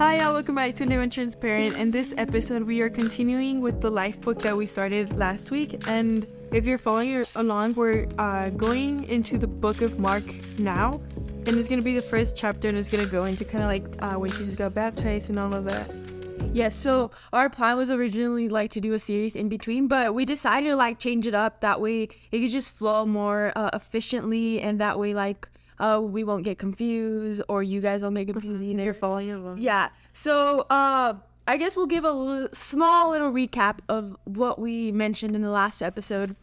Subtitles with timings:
[0.00, 0.32] Hi, y'all.
[0.32, 1.76] Welcome back to New and Transparent.
[1.76, 5.86] In this episode, we are continuing with the life book that we started last week.
[5.88, 10.24] And if you're following along, we're uh, going into the book of Mark
[10.58, 11.02] now.
[11.46, 13.62] And it's going to be the first chapter, and it's going to go into kind
[13.62, 15.86] of like uh, when Jesus got baptized and all of that.
[15.90, 20.14] Yes, yeah, so our plan was originally like to do a series in between, but
[20.14, 21.60] we decided to like change it up.
[21.60, 25.46] That way it could just flow more uh, efficiently, and that way like
[25.80, 28.84] uh, we won't get confused or you guys won't get confused either.
[28.84, 29.58] You're following along.
[29.58, 29.88] Yeah.
[30.12, 31.14] So uh,
[31.48, 35.82] I guess we'll give a small little recap of what we mentioned in the last
[35.82, 36.36] episode.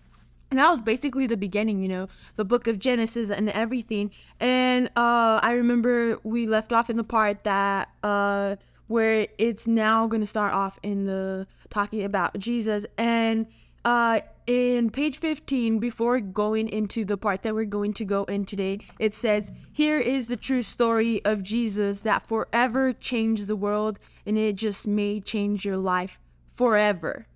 [0.49, 4.11] And that was basically the beginning, you know, the book of Genesis and everything.
[4.39, 8.55] And uh, I remember we left off in the part that uh,
[8.87, 13.45] where it's now going to start off in the talking about Jesus and
[13.83, 18.45] uh, in page 15, before going into the part that we're going to go in
[18.45, 23.99] today, it says, Here is the true story of Jesus that forever changed the world,
[24.25, 26.17] and it just may change your life
[26.47, 27.27] forever.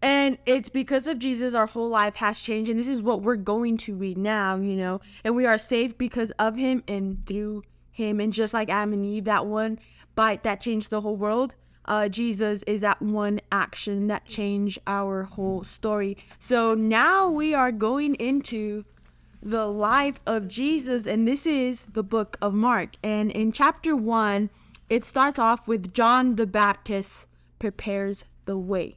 [0.00, 2.70] And it's because of Jesus, our whole life has changed.
[2.70, 5.00] And this is what we're going to read now, you know.
[5.22, 8.20] And we are saved because of him and through him.
[8.20, 9.78] And just like Adam and Eve, that one
[10.14, 11.54] bite that changed the whole world,
[11.86, 16.16] uh, Jesus is that one action that changed our whole story.
[16.38, 18.84] So now we are going into
[19.42, 22.96] the life of Jesus, and this is the book of Mark.
[23.02, 24.50] And in chapter one,
[24.88, 27.26] it starts off with John the Baptist
[27.58, 28.96] prepares the way.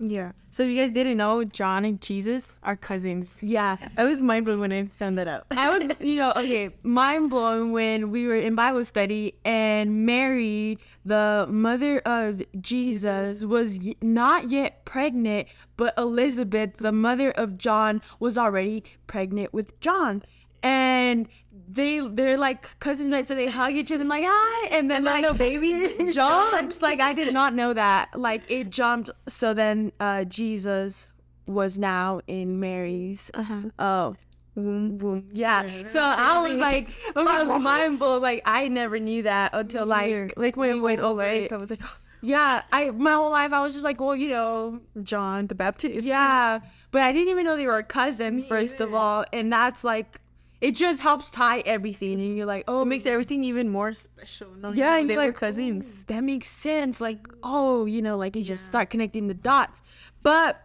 [0.00, 0.32] Yeah.
[0.48, 3.38] So if you guys didn't know, John and Jesus are cousins.
[3.42, 3.76] Yeah.
[3.96, 5.44] I was mind blown when I found that out.
[5.50, 10.78] I was, you know, okay, mind blown when we were in Bible study and Mary,
[11.04, 18.38] the mother of Jesus, was not yet pregnant, but Elizabeth, the mother of John, was
[18.38, 20.22] already pregnant with John.
[20.62, 21.28] And
[21.72, 23.26] they they're like cousins, right?
[23.26, 26.82] So they hug each other, like hi, and then like the baby jumps.
[26.82, 28.18] like I did not know that.
[28.18, 29.10] Like it jumped.
[29.28, 31.08] So then uh Jesus
[31.46, 33.30] was now in Mary's.
[33.34, 33.60] Uh-huh.
[33.78, 34.16] Oh.
[34.56, 35.28] Boom, boom.
[35.32, 35.86] Yeah.
[35.88, 38.20] So I was like, I was mind blown.
[38.20, 41.48] Like I never knew that until like like when we went away.
[41.48, 41.80] I was like,
[42.20, 42.62] yeah.
[42.72, 46.04] I my whole life I was just like, well, you know, John the Baptist.
[46.04, 46.60] Yeah,
[46.90, 48.42] but I didn't even know they were a cousin.
[48.42, 50.20] First of all, and that's like
[50.60, 54.48] it just helps tie everything and you're like oh it makes everything even more special
[54.56, 56.04] no, yeah and they like, were cousins.
[56.04, 59.82] That makes sense like oh you know like you just start connecting the dots.
[60.22, 60.62] But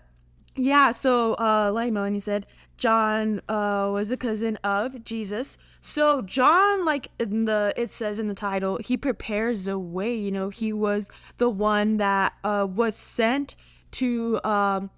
[0.58, 2.46] yeah so uh like melanie said
[2.78, 5.58] john uh was a cousin of jesus.
[5.82, 10.32] So john like in the it says in the title he prepares the way you
[10.32, 13.56] know he was the one that uh was sent
[13.92, 14.90] to um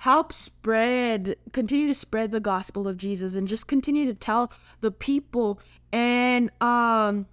[0.00, 4.50] help spread continue to spread the gospel of jesus and just continue to tell
[4.80, 5.60] the people.
[5.92, 7.26] And um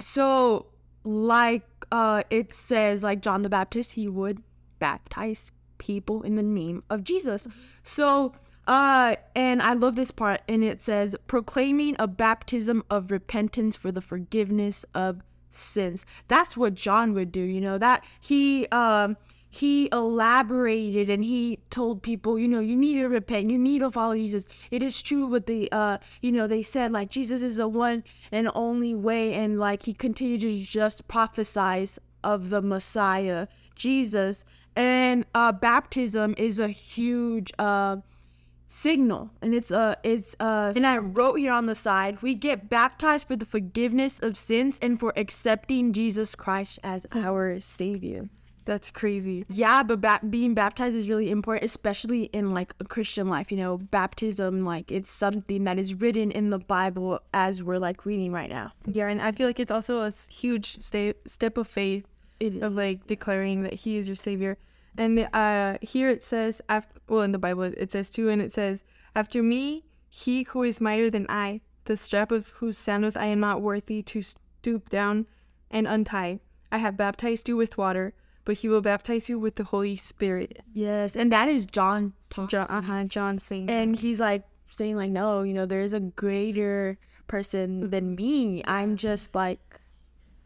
[0.00, 0.66] so
[1.04, 4.42] like uh it says like john the baptist he would
[4.78, 7.46] baptize people in the name of jesus.
[7.82, 8.32] So
[8.66, 13.92] uh and i love this part and it says proclaiming a baptism of repentance for
[13.92, 16.06] the forgiveness of sins.
[16.28, 19.18] That's what john would do you know that he um
[19.50, 23.90] he elaborated and he told people, you know, you need to repent, you need to
[23.90, 24.46] follow Jesus.
[24.70, 28.04] It is true what the, uh, you know, they said like Jesus is the one
[28.30, 34.44] and only way, and like he continued to just prophesize of the Messiah, Jesus.
[34.76, 37.96] And uh, baptism is a huge uh,
[38.68, 42.70] signal, and it's uh, it's uh, and I wrote here on the side, we get
[42.70, 48.28] baptized for the forgiveness of sins and for accepting Jesus Christ as our Savior.
[48.70, 49.44] That's crazy.
[49.48, 53.50] Yeah, but ba- being baptized is really important, especially in like a Christian life.
[53.50, 58.06] You know, baptism, like it's something that is written in the Bible as we're like
[58.06, 58.70] reading right now.
[58.86, 62.06] Yeah, and I feel like it's also a huge sta- step of faith
[62.40, 64.56] of like declaring that He is your Savior.
[64.96, 68.52] And uh, here it says, after, well, in the Bible it says too, and it
[68.52, 68.84] says,
[69.16, 73.40] "After me, He who is mightier than I, the strap of whose sandals I am
[73.40, 75.26] not worthy to stoop down
[75.72, 76.38] and untie.
[76.70, 78.14] I have baptized you with water."
[78.50, 80.58] But he will baptize you with the Holy Spirit.
[80.74, 82.14] Yes, and that is John.
[82.48, 86.98] John, uh-huh, John saying, and he's like saying like, no, you know, there's a greater
[87.28, 88.64] person than me.
[88.66, 89.60] I'm just like.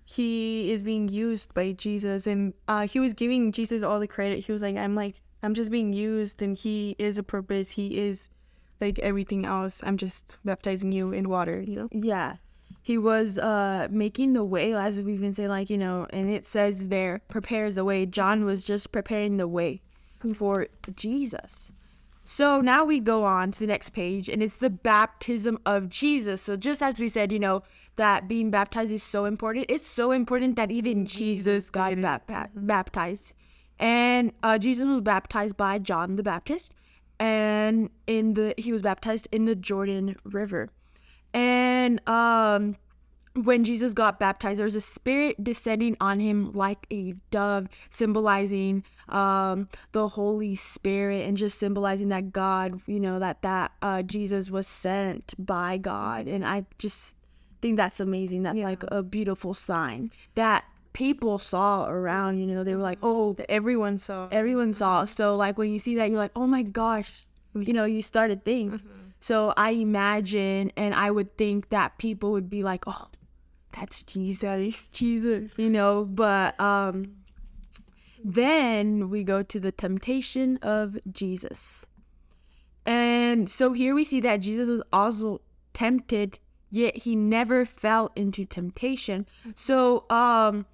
[0.04, 4.44] He is being used by Jesus, and uh, he was giving Jesus all the credit.
[4.44, 7.70] He was like, "I'm like, I'm just being used, and he is a purpose.
[7.70, 8.28] He is
[8.82, 9.80] like everything else.
[9.82, 12.36] I'm just baptizing you in water, you know." Yeah
[12.84, 16.46] he was uh making the way as we've been saying like you know and it
[16.46, 18.06] says there prepares the way.
[18.06, 19.80] John was just preparing the way
[20.32, 21.72] for jesus.
[22.26, 26.40] So now we go on to the next page, and it's the baptism of Jesus.
[26.40, 27.62] So just as we said, you know,
[27.96, 29.66] that being baptized is so important.
[29.68, 33.34] It's so important that even Jesus got bap- baptized,
[33.78, 36.72] and uh, Jesus was baptized by John the Baptist,
[37.20, 40.70] and in the he was baptized in the Jordan River,
[41.34, 42.76] and um
[43.36, 48.84] when Jesus got baptized, there was a spirit descending on him like a dove, symbolizing
[49.08, 54.50] um, the Holy Spirit and just symbolizing that God, you know, that that uh, Jesus
[54.50, 56.28] was sent by God.
[56.28, 57.16] And I just
[57.60, 58.44] think that's amazing.
[58.44, 58.66] That's Yeah.
[58.66, 62.38] like a beautiful sign that people saw around.
[62.38, 64.28] You know, they were like, oh, everyone saw.
[64.30, 65.06] everyone saw.
[65.06, 68.30] So like when you see that, you're like, oh my gosh, you know, you start
[68.30, 68.80] to think.
[69.24, 73.06] So I imagine, and I would think that people would be like, oh,
[73.74, 75.50] that's Jesus, Jesus.
[75.56, 76.04] you know.
[76.04, 77.12] But um,
[78.22, 81.86] then we go to the temptation of Jesus,
[82.84, 85.40] and so here we see that Jesus was also
[85.72, 86.38] tempted,
[86.70, 89.24] yet he never fell into temptation.
[89.54, 90.66] So um,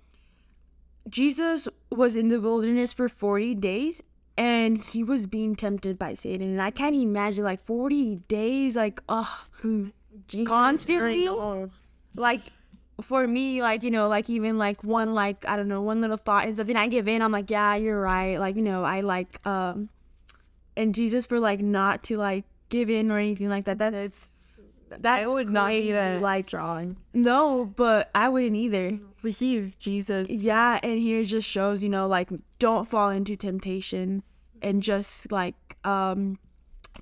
[1.08, 4.02] Jesus was in the wilderness for 40 days
[4.40, 6.48] and he was being tempted by Satan.
[6.48, 9.44] And I can't imagine like 40 days, like, oh,
[10.46, 11.28] constantly.
[12.16, 12.40] Like,
[13.02, 16.16] for me, like, you know, like even like one, like, I don't know, one little
[16.16, 18.40] thought and something I give in, I'm like, yeah, you're right.
[18.40, 19.90] Like, you know, I like, um,
[20.74, 23.76] and Jesus for like not to like give in or anything like that.
[23.76, 24.26] That's,
[24.88, 26.96] that's I would not be that like, strong.
[27.12, 28.98] no, but I wouldn't either.
[29.22, 30.28] But he is Jesus.
[30.30, 34.22] Yeah, and here it just shows, you know, like don't fall into temptation
[34.62, 35.54] and just like
[35.84, 36.38] um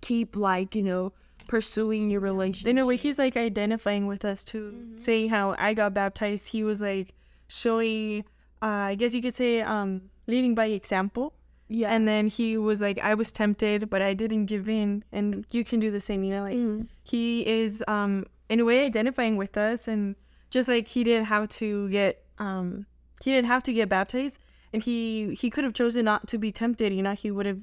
[0.01, 1.13] keep like, you know,
[1.49, 2.69] pursuing your relationship.
[2.69, 6.49] In a way, he's like identifying with us too, saying how I got baptized.
[6.49, 7.15] He was like
[7.49, 8.25] showing,
[8.63, 11.33] uh, I guess you could say, um, leading by example.
[11.71, 11.91] yeah.
[11.93, 15.65] And then he was like, I was tempted, but I didn't give in, and you
[15.65, 16.25] can do the same.
[16.25, 16.89] You know, like Mhm.
[17.03, 20.17] he is, um, in a way, identifying with us, and
[20.51, 22.87] just like he didn't have to get, um,
[23.23, 24.39] he didn't have to get baptized,
[24.73, 26.93] and he he could have chosen not to be tempted.
[26.93, 27.61] You know, he would have,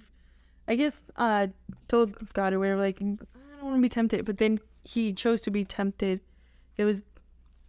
[0.67, 1.47] I guess, uh,
[1.87, 3.19] told God or whatever, like, I don't
[3.61, 6.21] want to be tempted, but then he chose to be tempted.
[6.77, 7.01] It was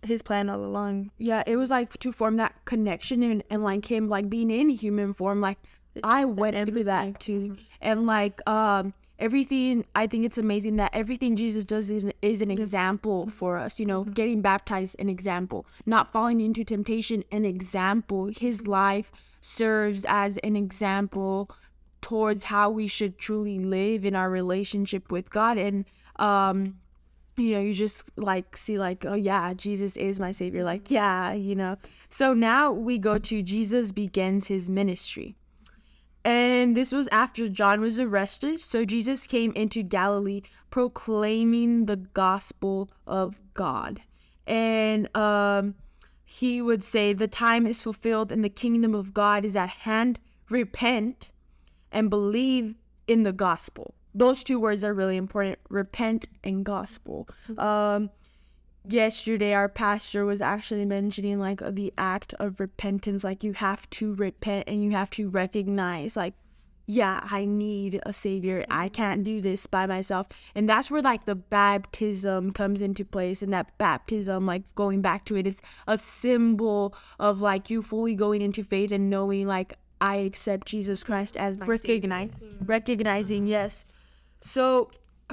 [0.03, 1.11] his plan all along.
[1.19, 4.69] yeah, it was like to form that connection and, and like him like being in
[4.69, 5.59] human form, like
[6.05, 7.57] I went through that too.
[7.81, 12.51] And like um everything I think it's amazing that everything Jesus does is, is an
[12.51, 18.31] example for us, you know, getting baptized an example, not falling into temptation an example.
[18.37, 19.11] His life
[19.41, 21.51] serves as an example
[22.01, 25.59] towards how we should truly live in our relationship with God.
[25.59, 25.85] And
[26.17, 26.79] um
[27.37, 30.65] you know you just like see like oh yeah jesus is my savior.
[30.65, 31.77] Like yeah you know.
[32.09, 35.37] So now we go to jesus begins his ministry
[36.27, 42.91] and this was after john was arrested so jesus came into galilee proclaiming the gospel
[43.07, 44.01] of god
[44.47, 45.75] and um
[46.25, 50.19] he would say the time is fulfilled and the kingdom of god is at hand
[50.51, 51.31] repent
[51.93, 52.75] and believe
[53.07, 53.95] in the gospel.
[54.15, 57.29] Those two words are really important repent and gospel.
[57.59, 58.11] Um,
[58.89, 63.25] yesterday, our pastor was actually mentioning like the act of repentance.
[63.25, 66.35] Like, you have to repent and you have to recognize, like,
[66.87, 68.65] yeah, I need a savior.
[68.71, 70.29] I can't do this by myself.
[70.55, 73.43] And that's where like the baptism comes into place.
[73.43, 78.15] And that baptism, like going back to it, it's a symbol of like you fully
[78.15, 82.33] going into faith and knowing like I accept Jesus Christ as my Recognizing.
[82.39, 82.57] Savior.
[82.65, 83.85] Recognizing, yes.
[84.41, 84.91] So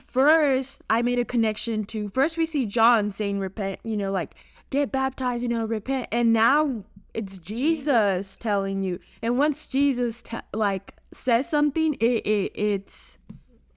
[0.08, 4.36] first I made a connection to first we see John saying repent, you know, like
[4.70, 6.08] get baptized, you know, repent.
[6.12, 6.84] And now
[7.14, 9.00] it's Jesus, telling you.
[9.22, 13.18] And once Jesus te- like says something, it, it it's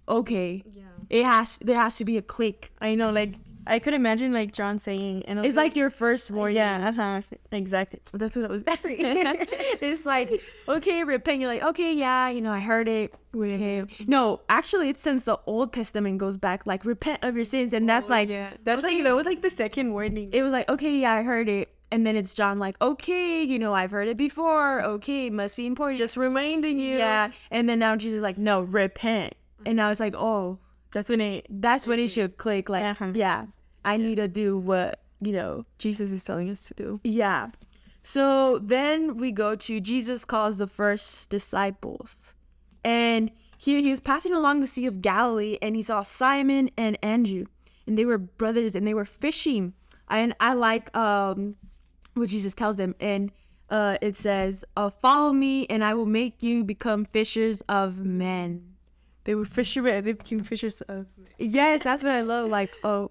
[0.08, 0.64] okay.
[0.74, 0.82] Yeah.
[1.10, 2.72] It has there has to be a click.
[2.80, 3.34] I know, like
[3.66, 6.56] I could imagine like John saying, and It's like your first warning.
[6.56, 7.22] yeah, uh-huh.
[7.52, 8.00] exactly.
[8.12, 8.98] That's what I was saying.
[9.80, 14.40] it's like okay repent you're like okay yeah you know i heard it okay no
[14.48, 18.08] actually it's since the old testament goes back like repent of your sins and that's
[18.08, 20.30] like Oh, yeah, that's like that was like the second warning.
[20.32, 23.58] it was like okay yeah i heard it and then it's john like okay you
[23.58, 26.98] know i've heard it before okay must be important Just reminding you.
[26.98, 29.34] yeah and then now jesus is like no repent
[29.66, 30.58] and now it's like oh
[30.92, 33.12] that's when it that's when it should click like Uh-huh.
[33.14, 33.46] yeah
[33.86, 37.00] i need to do what you know Jesus is telling us to do.
[37.04, 37.50] Yeah.
[38.02, 42.14] So then we go to Jesus calls the first disciples.
[42.84, 46.96] And here he was passing along the Sea of Galilee and he saw Simon and
[47.02, 47.46] Andrew.
[47.86, 49.72] And they were brothers and they were fishing.
[50.08, 51.56] And I like um
[52.14, 52.94] what Jesus tells them.
[53.00, 53.32] And
[53.70, 58.76] uh it says, uh, follow me and I will make you become fishers of men.
[59.24, 61.06] they were fishermen and they became fishers of
[61.38, 62.48] Yes, that's what I love.
[62.50, 63.10] Like, oh,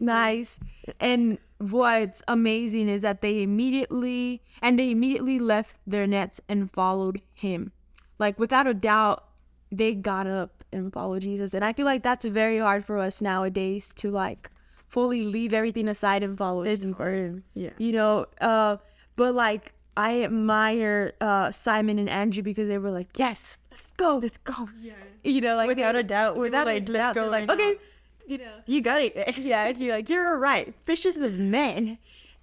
[0.00, 0.58] nice.
[1.00, 7.20] And what's amazing is that they immediately and they immediately left their nets and followed
[7.34, 7.72] him.
[8.18, 9.24] Like without a doubt,
[9.70, 11.54] they got up and followed Jesus.
[11.54, 14.50] And I feel like that's very hard for us nowadays to like
[14.88, 16.96] fully leave everything aside and follow It's Jesus.
[16.96, 17.42] hard.
[17.54, 17.70] Yeah.
[17.78, 18.76] You know, uh,
[19.16, 24.16] but like I admire uh Simon and Andrew because they were like, Yes, let's go.
[24.18, 24.68] Let's go.
[24.80, 24.92] Yeah.
[25.24, 26.36] You know, like Without a doubt.
[26.36, 27.76] without like, a let's doubt, like, okay,
[28.26, 28.54] you know.
[28.66, 29.36] You got it.
[29.38, 30.74] Yeah, and you're like, you're right.
[30.84, 31.98] Fishes with men.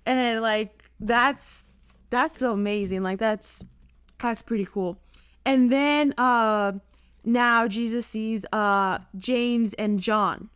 [0.05, 1.63] And like that's
[2.09, 3.03] that's so amazing.
[3.03, 3.63] Like that's
[4.19, 4.97] that's pretty cool.
[5.45, 6.73] And then uh
[7.23, 10.49] now Jesus sees uh James and John.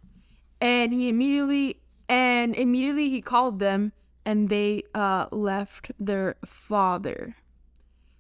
[0.62, 1.78] And he immediately
[2.10, 3.92] and immediately he called them
[4.26, 7.36] and they uh left their father.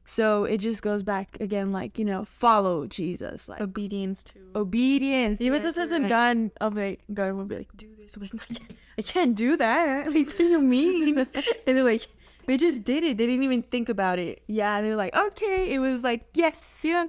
[0.05, 3.47] So it just goes back again like, you know, follow Jesus.
[3.47, 4.39] Like Obedience to.
[4.55, 5.39] obedience.
[5.41, 6.09] Even just as a right.
[6.09, 8.15] God, I'm like, God will be like, do this.
[8.15, 10.07] I'm like, I can't, I can't do that.
[10.13, 11.17] Like, what do you mean?
[11.19, 11.27] and
[11.65, 12.05] they're like,
[12.45, 13.17] they just did it.
[13.17, 14.43] They didn't even think about it.
[14.47, 15.73] Yeah, they're like, okay.
[15.73, 17.07] It was like, yes, yeah,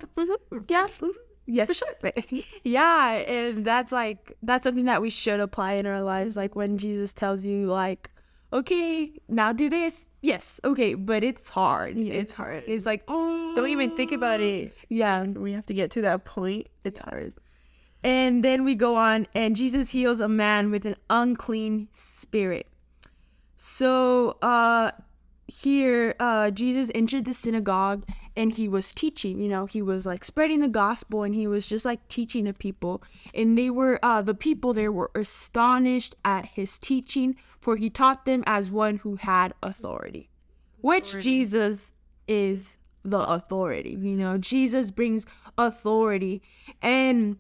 [0.69, 0.87] yeah,
[1.47, 2.13] yes, For sure.
[2.63, 3.11] yeah.
[3.11, 6.37] And that's like that's something that we should apply in our lives.
[6.37, 8.11] Like when Jesus tells you, like,
[8.53, 10.07] okay, now do this.
[10.25, 11.99] Yes, okay, but it's hard.
[11.99, 12.65] Yeah, it's hard.
[12.67, 14.75] It's like, oh, Don't even think about it.
[14.89, 16.71] Yeah, We have to get to that point.
[16.83, 17.35] It's hard.
[18.03, 22.69] And then we go on, and Jesus heals a man with an unclean spirit.
[23.59, 24.93] So uh
[25.47, 30.25] here uh Jesus entered the synagogue and he was teaching, you know, he was like
[30.25, 33.03] spreading the gospel and he was just like teaching the people.
[33.33, 38.25] And they were uh the people there were astonished at his teaching, for he taught
[38.25, 40.29] them as one who had authority.
[40.81, 41.93] Which Jesus
[42.29, 43.97] is the authority.
[43.99, 45.27] You know, Jesus brings
[45.57, 46.43] authority.
[46.83, 47.37] And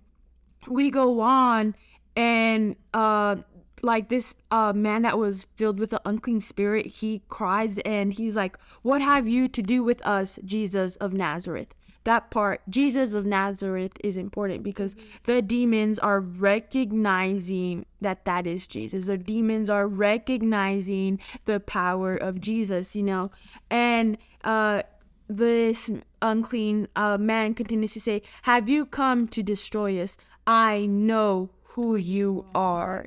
[0.69, 1.75] we go on
[2.17, 3.37] and uh
[3.85, 8.37] like this uh man that was filled with the unclean spirit he cries and he's
[8.37, 11.75] like what have you to do with us jesus of nazareth?
[12.05, 18.67] That part jesus of nazareth is important because the demons are recognizing that that is
[18.67, 19.07] jesus.
[19.07, 23.31] The demons are recognizing the power of jesus you know?
[23.71, 24.83] And uh
[25.29, 30.17] this unclean uh, man continues to say, Have you come to destroy us?
[30.47, 33.07] I know who you are.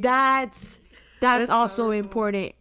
[0.00, 0.80] That's
[1.20, 1.98] that's, That's also powerful.
[1.98, 2.54] important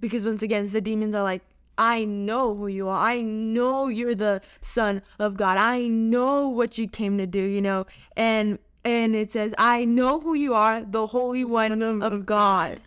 [0.00, 1.42] because once again, the demons are like,
[1.78, 2.98] I know who you are.
[2.98, 5.56] I know you're the son of God.
[5.56, 7.86] I know what you came to do, you know.
[8.16, 12.80] And and it says, I know who you are, the Holy One of God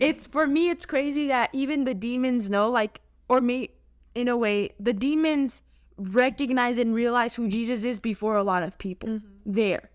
[0.00, 3.70] it's for me it's crazy that even the demons know like or me
[4.14, 5.62] in a way the demons
[5.96, 9.26] recognize and realize who jesus is before a lot of people mm-hmm.
[9.44, 9.90] there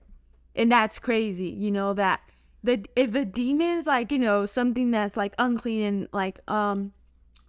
[0.55, 2.21] and that's crazy you know that
[2.63, 6.91] the if the demons like you know something that's like unclean and like um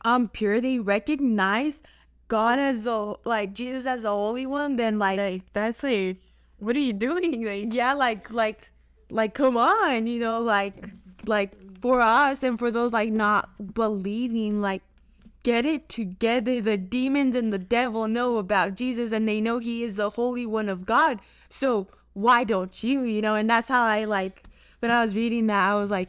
[0.05, 1.83] um pure they recognize
[2.29, 6.17] god as the like jesus as the holy one then like Like, that's like,
[6.59, 7.45] what are you doing?
[7.47, 8.71] Like, yeah like like
[9.11, 10.91] like come on you know like
[11.27, 14.83] like for us and for those like not believing like
[15.43, 19.83] get it together the demons and the devil know about jesus and they know he
[19.83, 23.83] is the holy one of god so why don't you you know and that's how
[23.83, 24.45] i like
[24.83, 26.09] when i was reading that i was like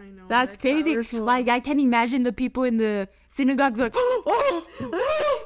[0.00, 0.22] I know.
[0.26, 0.94] that's, crazy.
[0.94, 1.20] powerful.
[1.20, 4.66] like i can't imagine the people in the synagogues like oh, oh,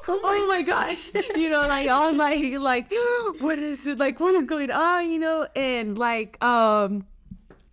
[0.09, 1.11] oh my gosh.
[1.35, 2.91] You know like all like like
[3.39, 5.47] what is it like what is going on you know?
[5.55, 7.05] And like um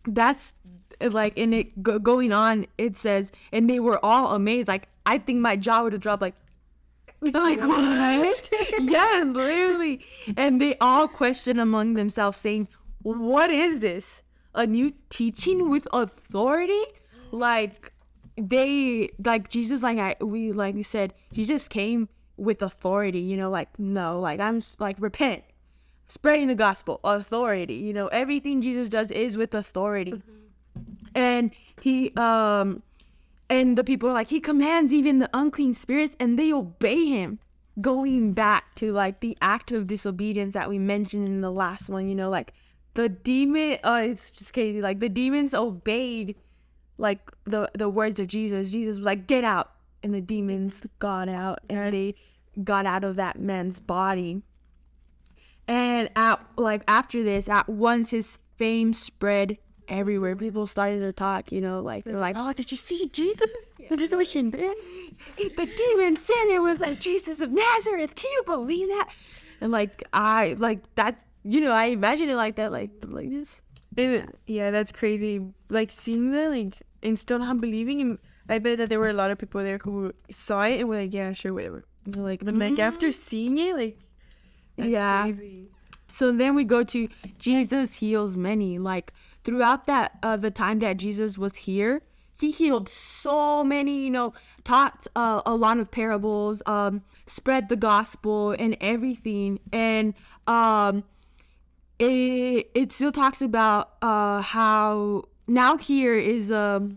[0.07, 0.52] that's
[1.00, 4.69] like in it go- going on it says and they were all amazed.
[4.69, 6.35] Like i think my jaw would have dropped like
[7.21, 8.50] like what?
[8.81, 10.04] yes literally.
[10.37, 12.69] And they all question among themselves saying
[13.02, 14.23] what is this
[14.54, 16.84] a new teaching with authority?
[17.30, 17.92] Like
[18.37, 23.49] they like jesus like i we like we said jesus came with authority you know
[23.49, 25.44] like no like i'm like repent.
[26.06, 30.23] Spreading the gospel authority you know everything jesus does is with authority.
[31.14, 32.82] And he um
[33.49, 37.38] and the people are like he commands even the unclean spirits and they obey him.
[37.80, 42.08] Going back to like the act of disobedience that we mentioned in the last one
[42.08, 42.52] you know like
[42.95, 46.37] the demon uh it's just crazy like the demons obeyed
[46.99, 49.73] like the the words of jesus jesus was like get out
[50.03, 52.15] and the demons got out and they
[52.63, 54.43] got out of that man's body
[55.67, 59.59] and at like after this at once his fame spread
[59.89, 63.51] everywhere people started to talk you know like they're like oh, did you see Jesus?
[63.89, 64.43] Did you see what he
[65.57, 68.15] the demon said it was like Jesus of Nazareth.
[68.15, 69.11] Can you believe that?
[69.61, 73.61] And like I like that's you know, I imagine it like that, like like this.
[73.97, 75.41] And, yeah, that's crazy.
[75.69, 78.01] Like seeing that, like, and still not believing.
[78.01, 80.89] And I bet that there were a lot of people there who saw it and
[80.89, 81.85] were like, yeah, sure, whatever.
[82.17, 83.99] Like, but like after seeing it, like,
[84.77, 85.23] that's Yeah.
[85.23, 85.69] crazy.
[86.11, 87.09] So then we go to
[87.39, 88.79] Jesus heals many.
[88.79, 92.03] Like throughout that uh, the time that Jesus was here,
[92.39, 94.05] he healed so many.
[94.05, 94.35] You know,
[94.65, 99.61] taught uh, a lot of parables, um, spread the gospel and everything.
[99.73, 100.15] And
[100.47, 101.05] um,
[101.99, 106.89] it it still talks about uh how now here is a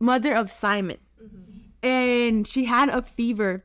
[0.00, 0.98] mother of Simon,
[1.82, 3.64] and she had a fever.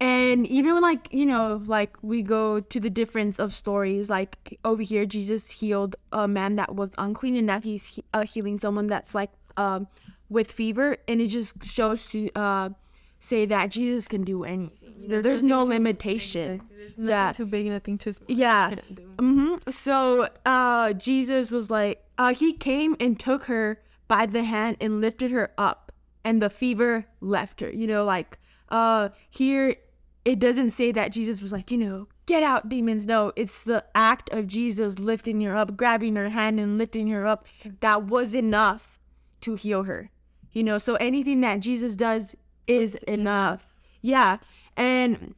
[0.00, 4.56] And even when like you know like we go to the difference of stories like
[4.64, 8.60] over here jesus healed a man that was unclean and now he's he- uh, healing
[8.60, 9.88] someone that's like um
[10.28, 10.98] with fever.
[11.08, 12.70] And it just shows to uh
[13.18, 17.32] say that jesus can do anything you know, there's no limitation There's nothing Yeah.
[17.32, 18.26] too big, nothing too small.
[18.30, 19.02] yeah Can't do.
[19.18, 24.76] hmm So uh, Jesus was like, uh, he came and took her by the hand
[24.80, 25.92] and lifted her up,
[26.24, 27.70] and the fever left her.
[27.70, 28.38] You know, like
[28.70, 29.76] uh, here
[30.24, 33.06] it doesn't say that Jesus was like, you know, get out, demons.
[33.06, 37.26] No, it's the act of Jesus lifting her up, grabbing her hand and lifting her
[37.26, 37.46] up
[37.80, 38.98] that was enough
[39.42, 40.10] to heal her.
[40.52, 42.34] You know, so anything that Jesus does
[42.68, 43.74] is enough.
[44.02, 44.38] Yeah.
[44.76, 45.34] And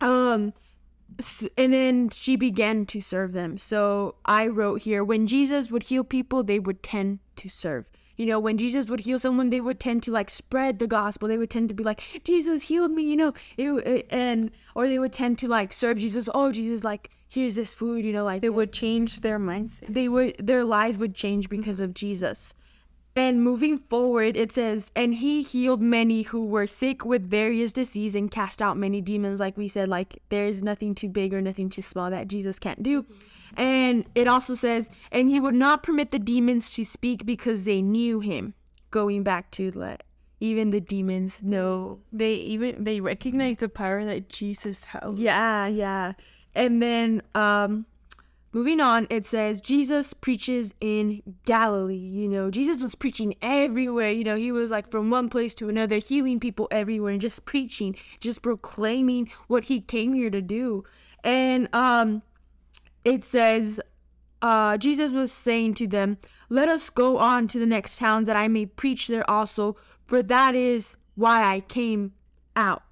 [0.00, 0.52] um
[1.56, 3.56] and then she began to serve them.
[3.58, 7.90] So I wrote here when Jesus would heal people, they would tend to serve.
[8.16, 11.28] You know, when Jesus would heal someone, they would tend to like spread the gospel.
[11.28, 14.98] They would tend to be like, Jesus healed me, you know, it, and or they
[14.98, 16.28] would tend to like serve Jesus.
[16.34, 19.92] Oh, Jesus, like here's this food, you know, like They would change their mindset.
[19.92, 22.54] they would their lives would change because of Jesus.
[23.16, 28.14] And moving forward, it says, and he healed many who were sick with various disease
[28.14, 29.40] and cast out many demons.
[29.40, 32.82] Like we said, like there's nothing too big or nothing too small that Jesus can't
[32.82, 33.06] do.
[33.56, 37.80] And it also says, and he would not permit the demons to speak because they
[37.80, 38.52] knew him.
[38.90, 40.02] Going back to let
[40.38, 45.18] even the demons know They even they recognize the power that Jesus held.
[45.18, 46.12] yeah, yeah.
[46.54, 47.86] And then um
[48.56, 51.94] moving on, it says Jesus preaches in Galilee.
[51.94, 54.10] You know, Jesus was preaching everywhere.
[54.10, 57.44] You know, he was like from one place to another, healing people everywhere and just
[57.44, 60.84] preaching, just proclaiming what he came here to do.
[61.22, 62.22] And um
[63.04, 63.78] it says
[64.40, 66.16] uh, Jesus was saying to them,
[66.48, 70.22] Let us go on to the next towns that I may preach there also, for
[70.22, 72.12] that is why I came
[72.54, 72.82] out.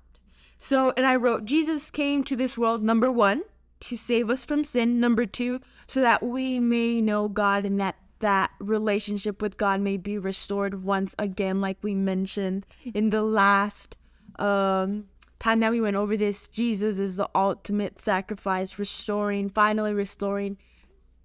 [0.59, 3.43] So, and I wrote, Jesus came to this world, number one,
[3.89, 5.01] to save us from sin.
[5.01, 9.97] Number two, so that we may know God and that that relationship with God may
[9.97, 13.97] be restored once again, like we mentioned in the last
[14.39, 15.05] um,
[15.39, 16.49] time that we went over this.
[16.49, 20.57] Jesus is the ultimate sacrifice, restoring, finally restoring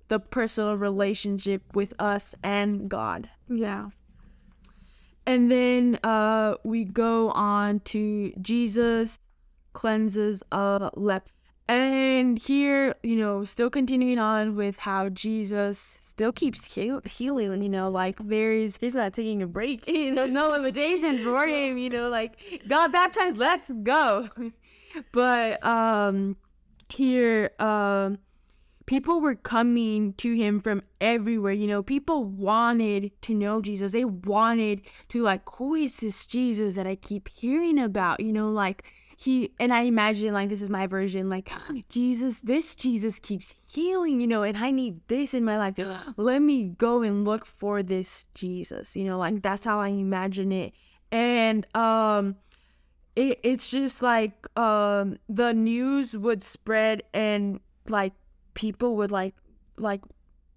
[0.10, 3.30] the personal relationship with us and God.
[3.48, 3.90] Yeah.
[5.26, 9.20] And then uh, we go on to Jesus
[9.74, 11.30] cleanses a leper.
[11.70, 17.70] And here, you know, still continuing on with how Jesus still keeps heal- healing, you
[17.70, 19.88] know, like there is He's not taking a break.
[19.88, 24.30] you know, no limitations for him, you know, like God baptized, let's go.
[25.12, 26.38] but um
[26.90, 28.18] here um
[28.88, 33.92] people were coming to him from everywhere, you know, people wanted to know Jesus.
[33.92, 38.50] They wanted to like who is this Jesus that I keep hearing about, you know,
[38.50, 41.52] like he and I imagine like this is my version, like
[41.90, 45.76] Jesus, this Jesus keeps healing, you know, and I need this in my life.
[46.18, 50.54] Let me go and look for this Jesus, you know, like that's how I imagine
[50.54, 50.74] it.
[51.12, 52.38] And um
[53.18, 58.14] it, it's just like um the news would spread and like
[58.54, 59.36] people would like
[59.76, 60.00] like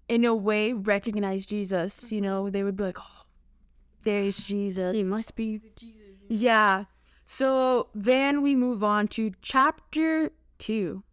[0.07, 3.25] in a way recognize Jesus, you know, they would be like, Oh,
[4.03, 4.95] there's Jesus.
[4.95, 5.99] He must be the Jesus.
[6.29, 6.85] Yeah.
[7.25, 11.03] So then we move on to chapter two.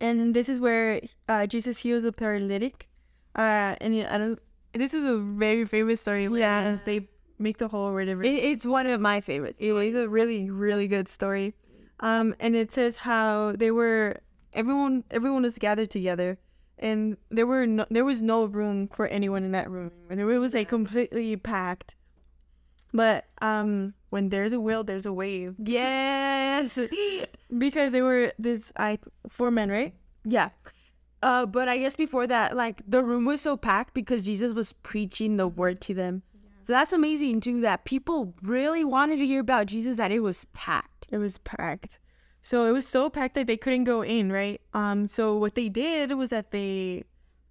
[0.00, 2.88] And this is where uh, Jesus heals a paralytic.
[3.34, 4.38] Uh, and I don't.
[4.72, 6.28] This is a very famous story.
[6.28, 6.78] where Yeah.
[6.84, 8.22] They make the whole whatever.
[8.22, 9.56] It, it's one of my favorites.
[9.58, 11.54] It was a really, really good story.
[12.00, 14.20] Um, and it says how they were
[14.52, 16.38] everyone everyone was gathered together
[16.78, 19.90] and there were no, there was no room for anyone in that room.
[20.10, 21.94] And there it was like completely packed.
[22.94, 25.50] But um when there's a will, there's a way.
[25.58, 26.78] Yes.
[27.58, 29.94] Because they were this I four men, right?
[30.24, 30.50] yeah.
[31.22, 34.72] Uh, but I guess before that, like the room was so packed because Jesus was
[34.72, 36.22] preaching the word to them.
[36.66, 37.60] So that's amazing too.
[37.60, 39.96] That people really wanted to hear about Jesus.
[39.96, 41.06] That it was packed.
[41.10, 41.98] It was packed.
[42.42, 44.60] So it was so packed that they couldn't go in, right?
[44.74, 47.04] Um, so what they did was that they,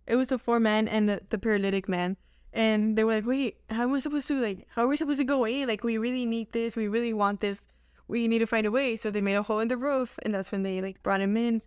[0.06, 2.15] it was the four men and the, the paralytic man,
[2.53, 4.67] and they were like, "Wait, how am I supposed to like?
[4.69, 5.67] How are we supposed to go in?
[5.67, 6.75] Like, we really need this.
[6.75, 7.67] We really want this.
[8.07, 10.33] We need to find a way." So they made a hole in the roof, and
[10.33, 11.61] that's when they like brought him in.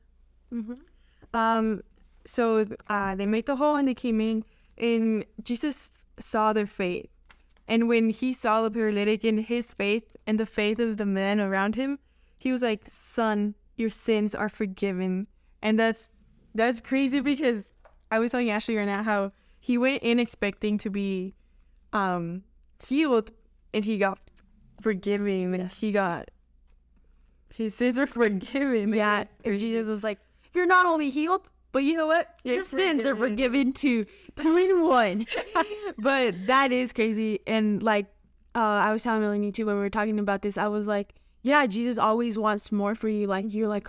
[1.35, 1.83] Um,
[2.25, 4.45] so uh, they made the hole and they came in,
[4.79, 7.09] and Jesus saw their faith.
[7.69, 11.41] And when he saw the paralytic in his faith and the faith of the men
[11.41, 11.99] around him,
[12.39, 15.27] he was like, "Son, your sins are forgiven."
[15.63, 16.11] And that's
[16.55, 17.73] that's crazy because
[18.11, 21.35] I was telling Ashley right now how he went in expecting to be
[21.93, 22.43] um
[22.85, 23.31] healed,
[23.73, 24.19] and he got
[24.81, 25.55] forgiven.
[25.55, 26.31] And he got
[27.57, 28.93] his sins are forgiven.
[28.93, 29.59] Yeah, and.
[29.59, 30.19] Jesus was like,
[30.53, 32.39] "You're not only healed, but you know what?
[32.45, 34.07] Your You're sins are forgiven." forgiven too.
[34.37, 35.27] Two in one."
[35.99, 37.41] but that is crazy.
[37.47, 38.07] And like,
[38.55, 40.59] uh, I was telling Melanie too when we were talking about this.
[40.59, 43.27] I was like, "Yeah, Jesus always wants more for you.
[43.27, 43.89] Like, you're like,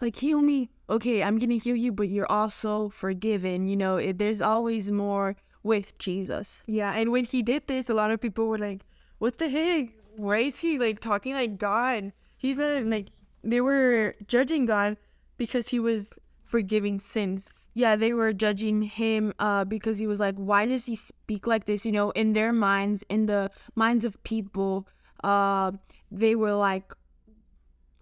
[0.00, 0.70] like heal me.
[0.88, 3.66] Okay, I'm gonna heal you, but you're also forgiven.
[3.68, 6.62] You know, it, there's always more with Jesus.
[6.66, 8.82] Yeah, and when he did this, a lot of people were like,
[9.18, 9.90] "What the heck?
[10.16, 12.12] Why is he like talking like God?
[12.36, 13.08] He's not like."
[13.42, 14.98] They were judging God
[15.38, 16.12] because he was
[16.50, 17.68] forgiving sins.
[17.74, 21.64] yeah, they were judging him uh, because he was like, why does he speak like
[21.66, 21.86] this?
[21.86, 24.88] You know, in their minds, in the minds of people,
[25.22, 25.70] uh,
[26.10, 26.92] they were like,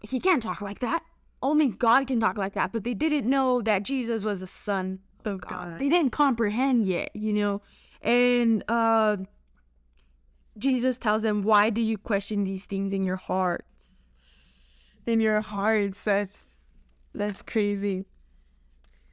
[0.00, 1.02] he can't talk like that.
[1.42, 2.72] Only God can talk like that.
[2.72, 5.50] But they didn't know that Jesus was the son of God.
[5.50, 5.78] God.
[5.78, 7.62] They didn't comprehend yet, you know.
[8.02, 9.18] And uh,
[10.56, 13.68] Jesus tells them, why do you question these things in your hearts?
[15.08, 16.04] in your hearts.
[16.04, 16.48] That's
[17.14, 18.04] that's crazy.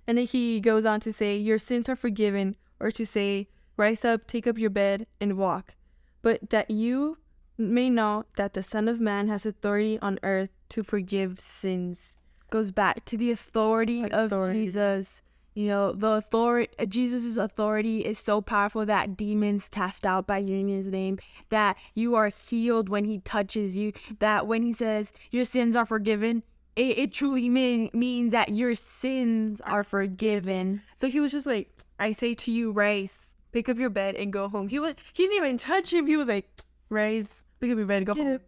[0.08, 4.06] And then he goes on to say, Your sins are forgiven, or to say, Rise
[4.06, 5.76] up, take up your bed, and walk.
[6.22, 7.18] But that you
[7.58, 12.18] may know that the Son of Man has authority on earth to forgive sins.
[12.50, 15.22] goes back to the authority, of Jesus.
[15.54, 20.68] You know, the authority, Jesus' authority is so powerful that demons cast out by hearing
[20.68, 21.18] his name,
[21.50, 25.86] that you are healed when he touches you, that when he says your sins are
[25.86, 26.44] forgiven,
[26.76, 30.82] it, it truly mean, means that your sins are forgiven.
[30.98, 34.34] So he was just like, I say to you, rise, pick up your bed, and
[34.34, 34.68] go home.
[34.68, 36.06] He was he didn't even touch him.
[36.06, 36.50] He was like,
[36.90, 38.36] Rise, pick up your bed, go Get home.
[38.36, 38.42] up.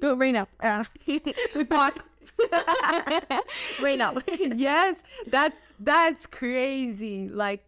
[0.00, 0.48] Go right now.
[0.62, 0.86] Ah.
[1.70, 2.04] Walk.
[3.82, 4.16] rain now.
[4.38, 7.28] yes, that's that's crazy.
[7.28, 7.64] Like,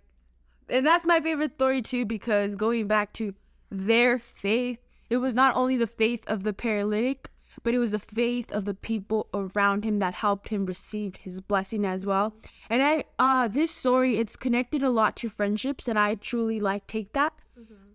[0.68, 3.34] and that's my favorite story too because going back to
[3.70, 7.30] their faith, it was not only the faith of the paralytic,
[7.62, 11.40] but it was the faith of the people around him that helped him receive his
[11.40, 12.34] blessing as well.
[12.68, 16.86] And I, uh, this story it's connected a lot to friendships, and I truly like
[16.86, 17.32] take that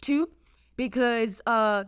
[0.01, 0.29] too
[0.75, 1.85] because uh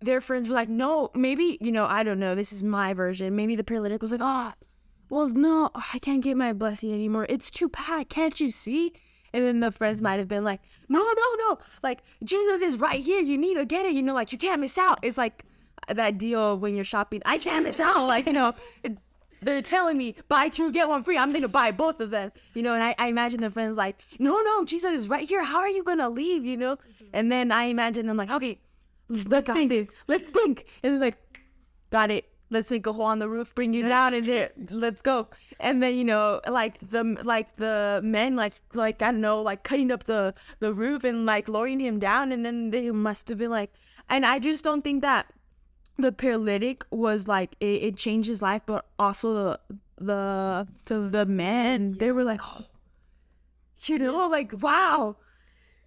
[0.00, 2.34] their friends were like, no, maybe, you know, I don't know.
[2.34, 3.34] This is my version.
[3.34, 4.52] Maybe the paralytic was like, oh,
[5.10, 7.26] well, no, I can't get my blessing anymore.
[7.28, 8.10] It's too packed.
[8.10, 8.92] Can't you see?
[9.32, 11.58] And then the friends might have been like, no, no, no.
[11.82, 13.20] Like, Jesus is right here.
[13.20, 13.92] You need to get it.
[13.92, 15.00] You know, like, you can't miss out.
[15.02, 15.44] It's like
[15.88, 17.22] uh, that deal when you're shopping.
[17.26, 18.06] I can't miss out.
[18.06, 19.00] Like, you know, it's,
[19.40, 21.16] they're telling me buy two, get one free.
[21.18, 22.32] I'm going to buy both of them.
[22.54, 25.44] You know, and I, I imagine the friends like, no, no, Jesus is right here.
[25.44, 26.44] How are you going to leave?
[26.44, 26.76] You know?
[27.12, 28.58] And then I imagine them like, okay,
[29.08, 29.70] let's think.
[29.70, 29.90] this.
[30.06, 30.66] Let's think.
[30.82, 31.16] And then like,
[31.90, 32.28] got it.
[32.50, 35.28] Let's make a hole on the roof, bring you down, and there, let's go.
[35.60, 39.64] And then you know, like the like the men, like like I don't know, like
[39.64, 43.36] cutting up the the roof and like lowering him down, and then they must have
[43.36, 43.74] been like,
[44.08, 45.26] and I just don't think that
[45.98, 49.60] the paralytic was like it, it changed his life, but also the
[49.98, 52.64] the the, the men, they were like, oh,
[53.82, 55.16] you know, like wow.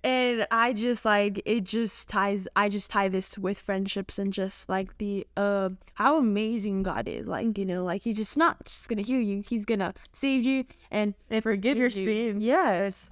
[0.03, 4.67] And I just like it just ties I just tie this with friendships and just
[4.67, 7.27] like the uh how amazing God is.
[7.27, 9.43] Like, you know, like he's just not just gonna heal you.
[9.47, 12.05] He's gonna save you and and forgive your you.
[12.05, 12.41] sin.
[12.41, 13.09] Yes.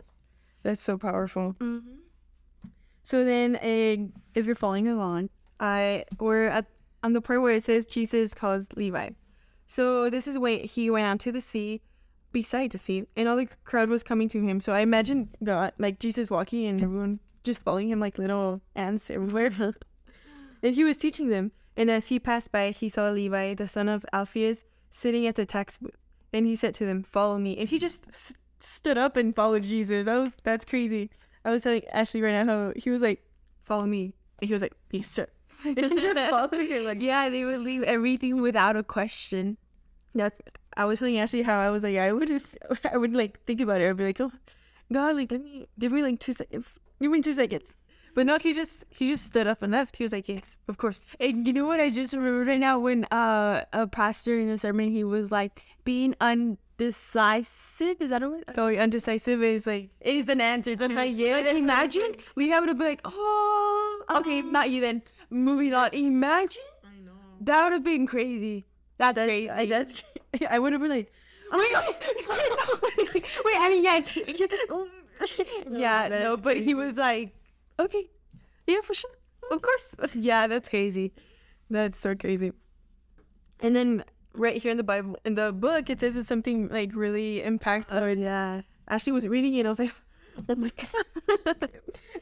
[0.63, 1.56] That's so powerful.
[1.60, 1.95] Mm-hmm.
[3.04, 6.65] So then, uh, if you're following along, I we're at
[7.04, 9.10] on the part where it says Jesus calls Levi.
[9.67, 11.82] So this is when he went out to the sea,
[12.32, 13.06] beside to see.
[13.15, 14.60] and all the crowd was coming to him.
[14.60, 19.10] So I imagine God, like Jesus, walking and everyone just following him like little ants
[19.10, 19.52] everywhere.
[20.63, 21.52] and he was teaching them.
[21.78, 25.46] And as he passed by, he saw Levi, the son of Alphaeus, sitting at the
[25.46, 25.96] tax booth.
[26.34, 29.63] And he said to them, "Follow me." And he just s- stood up and followed
[29.63, 30.06] Jesus.
[30.06, 31.10] That was that's crazy.
[31.46, 33.24] I was telling Ashley right now how he was like,
[33.63, 35.28] "Follow me," and he was like, "Yes, sir."
[35.76, 39.58] Just followed him like Yeah, they would leave everything without a question.
[40.13, 40.39] that's.
[40.80, 42.58] I was telling Ashley how I was like, I would just,
[42.94, 43.89] I would like think about it.
[43.89, 44.32] I'd be like, "Oh,
[44.98, 46.74] God, like, let me give me like two seconds.
[47.02, 47.76] Give me two seconds."
[48.15, 49.98] But no, he just he just stood up and left.
[49.98, 51.00] He was like, yes, of course.
[51.20, 54.58] And you know what I just remembered right now when uh a pastor in a
[54.58, 57.98] sermon he was like being undecisive.
[58.02, 58.44] Is that a word?
[58.58, 62.78] Oh, undecisive is like Is an answer to Uh-huh, yeah, Like, imagine Levi would have
[62.78, 65.02] been like, oh, okay, not you then.
[65.30, 65.94] Moving on.
[65.94, 67.12] Imagine I know.
[67.42, 68.65] that would have been crazy.
[69.00, 69.50] That's, That's crazy.
[69.50, 70.04] I, that's
[70.50, 71.12] I would have been like,
[71.52, 74.02] wait, wait, wait, wait, I mean, yeah,
[75.72, 77.34] yeah, no, that's but he was like,
[77.80, 78.10] okay,
[78.68, 79.10] yeah, for sure,
[79.50, 79.96] of course.
[80.14, 81.14] yeah, that's crazy.
[81.70, 82.52] That's so crazy.
[83.62, 86.92] And then right here in the Bible, in the book, it says it's something like
[86.94, 88.02] really impactful.
[88.02, 88.62] Oh yeah.
[88.88, 89.96] Ashley was reading it, and I was like,
[90.50, 91.70] oh my god.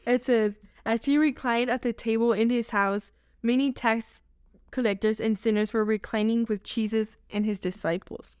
[0.06, 3.12] it says, as he reclined at the table in his house,
[3.42, 4.22] many tax
[4.70, 8.36] collectors and sinners were reclining with Jesus and his disciples,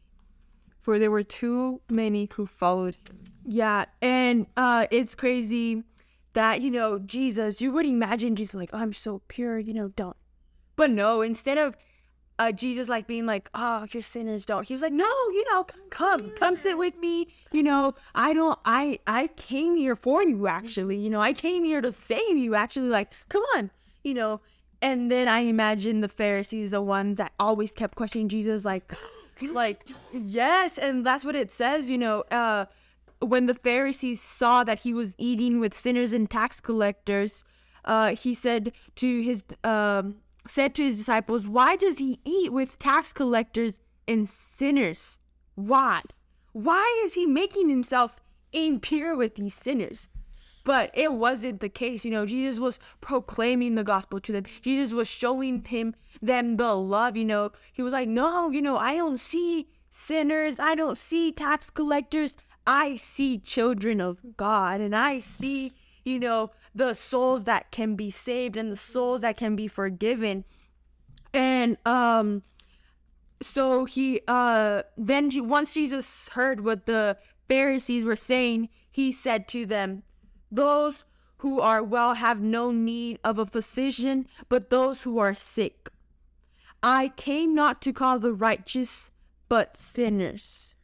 [0.80, 3.18] for there were too many who followed him.
[3.44, 5.84] Yeah, and uh it's crazy
[6.34, 9.88] that, you know, Jesus, you would imagine Jesus like, oh, I'm so pure, you know,
[9.88, 10.16] don't.
[10.76, 11.76] But no, instead of
[12.38, 14.66] uh Jesus like being like, oh, you're sinners, don't.
[14.66, 17.26] He was like, no, you know, come, come sit with me.
[17.52, 20.98] You know, I don't I I came here for you actually.
[20.98, 22.88] You know, I came here to save you actually.
[22.88, 23.70] Like, come on,
[24.04, 24.40] you know.
[24.80, 28.92] And then I imagine the Pharisees, the ones that always kept questioning Jesus, like
[29.42, 32.66] like yes, and that's what it says, you know, uh
[33.20, 37.44] when the Pharisees saw that he was eating with sinners and tax collectors,
[37.84, 42.78] uh, he said to his um, said to his disciples, "Why does he eat with
[42.78, 45.18] tax collectors and sinners?
[45.54, 46.02] Why?
[46.52, 48.20] Why is he making himself
[48.52, 50.08] impure with these sinners?"
[50.68, 52.26] But it wasn't the case, you know.
[52.26, 54.44] Jesus was proclaiming the gospel to them.
[54.60, 57.52] Jesus was showing him them the love, you know.
[57.72, 60.60] He was like, "No, you know, I don't see sinners.
[60.60, 62.36] I don't see tax collectors.
[62.66, 65.72] I see children of God and I see,
[66.04, 70.44] you know, the souls that can be saved and the souls that can be forgiven.
[71.32, 72.42] And um
[73.40, 77.16] so he uh then once Jesus heard what the
[77.48, 80.02] Pharisees were saying, he said to them,
[80.50, 81.04] "Those
[81.38, 85.88] who are well have no need of a physician, but those who are sick.
[86.82, 89.10] I came not to call the righteous,
[89.48, 90.74] but sinners."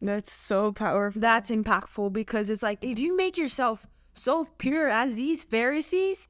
[0.00, 1.20] That's so powerful.
[1.20, 6.28] That's impactful because it's like if you make yourself so pure as these Pharisees,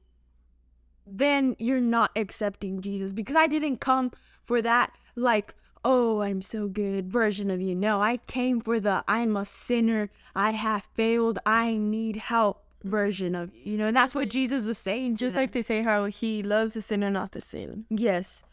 [1.05, 3.11] then you're not accepting Jesus.
[3.11, 4.11] Because I didn't come
[4.43, 5.53] for that, like,
[5.85, 7.75] oh, I'm so good version of you.
[7.75, 13.35] No, I came for the I'm a sinner, I have failed, I need help version
[13.35, 13.73] of you.
[13.73, 15.15] You know, and that's what Jesus was saying.
[15.15, 17.85] Just like they say how he loves the sinner, not the sin.
[17.89, 18.43] Yes,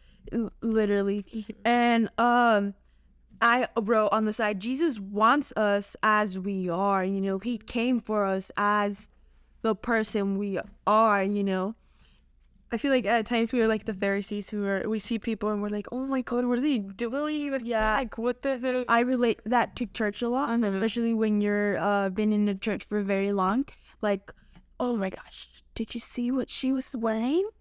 [0.60, 1.24] literally.
[1.64, 2.74] And um
[3.40, 7.38] I wrote on the side Jesus wants us as we are, you know.
[7.38, 9.08] He came for us as
[9.62, 11.74] the person we are, you know.
[12.72, 15.50] I feel like at times we are like the Pharisees who are we see people
[15.50, 17.52] and we're like, oh my god, what are they doing?
[17.52, 17.96] Like, Yeah.
[17.96, 18.84] like what the hell?
[18.88, 20.64] I relate that to church a lot, Mhm.
[20.74, 23.66] especially when you're uh been in the church for very long.
[24.00, 24.32] Like,
[24.80, 27.44] oh my gosh, did you see what she was wearing?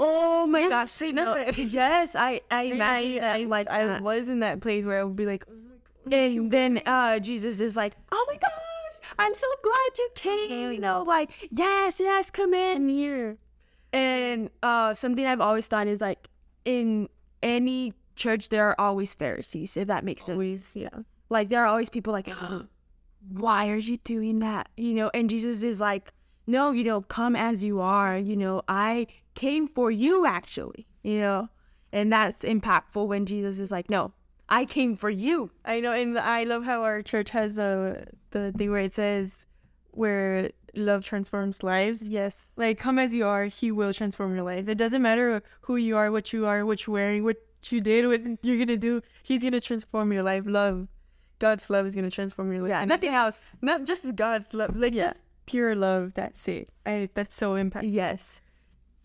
[0.00, 3.84] oh my Yes, gosh, I no, yes, I I I, imagine that I, like I
[3.86, 4.02] that.
[4.02, 5.76] was in that place where I would be like, oh my
[6.10, 6.14] god.
[6.14, 8.53] and then uh Jesus is like, "Oh my gosh,
[9.18, 13.38] I'm so glad you came." You know, like, "Yes, yes, come in here."
[13.92, 16.28] And uh something I've always thought is like
[16.64, 17.08] in
[17.42, 20.34] any church there are always Pharisees, if that makes sense.
[20.34, 20.88] Always, yeah.
[21.28, 22.28] Like there are always people like,
[23.28, 26.12] "Why are you doing that?" You know, and Jesus is like,
[26.46, 28.18] "No, you know, come as you are.
[28.18, 31.48] You know, I came for you actually." You know,
[31.92, 34.12] and that's impactful when Jesus is like, "No,
[34.60, 37.72] I came for you." I know, and I love how our church has the
[38.30, 39.46] the thing where it says
[40.02, 42.02] where love transforms lives.
[42.02, 42.50] Yes.
[42.56, 44.66] Like, come as you are, He will transform your life.
[44.68, 47.36] It doesn't matter who you are, what you are, what you're wearing, what
[47.70, 49.00] you did, what you're gonna do.
[49.22, 50.44] He's gonna transform your life.
[50.46, 50.88] Love,
[51.38, 52.70] God's love is gonna transform your life.
[52.70, 53.38] Yeah, nothing else.
[53.62, 55.08] not just God's love, like Yeah.
[55.08, 56.14] just pure love.
[56.14, 56.68] That's it.
[56.84, 57.92] I that's so impactful.
[58.02, 58.40] Yes.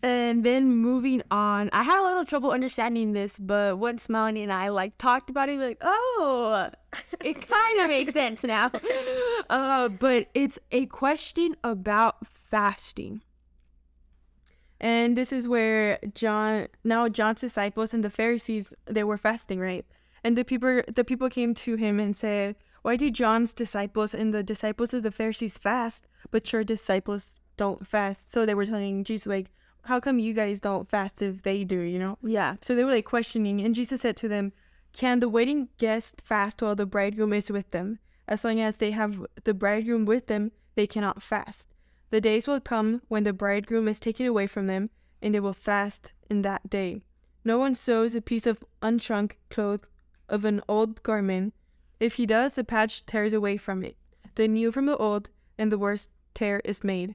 [0.02, 4.52] And then moving on, I had a little trouble understanding this, but once Melanie and
[4.52, 6.70] I like talked about it, like, oh,
[7.22, 8.70] it kind of makes sense now.
[9.50, 13.20] Uh, but it's a question about fasting.
[14.80, 19.84] And this is where John now John's disciples and the Pharisees they were fasting, right?
[20.24, 24.32] And the people the people came to him and said, Why do John's disciples and
[24.32, 28.32] the disciples of the Pharisees fast, but your disciples don't fast?
[28.32, 29.50] So they were telling Jesus like,
[29.84, 32.18] How come you guys don't fast if they do, you know?
[32.22, 32.56] Yeah.
[32.60, 34.52] So they were like questioning, and Jesus said to them,
[34.92, 37.98] Can the wedding guest fast while the bridegroom is with them?
[38.28, 41.68] As long as they have the bridegroom with them, they cannot fast.
[42.10, 44.90] The days will come when the bridegroom is taken away from them,
[45.22, 47.02] and they will fast in that day.
[47.44, 49.86] No one sews a piece of unshrunk cloth
[50.28, 51.54] of an old garment.
[51.98, 53.96] If he does, the patch tears away from it,
[54.34, 57.14] the new from the old, and the worst tear is made.